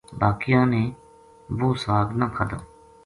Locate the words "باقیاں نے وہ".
0.21-1.69